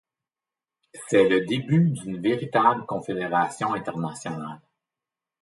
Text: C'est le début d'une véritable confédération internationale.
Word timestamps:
C'est 1.09 1.29
le 1.29 1.45
début 1.45 1.91
d'une 1.91 2.19
véritable 2.19 2.87
confédération 2.87 3.75
internationale. 3.75 4.59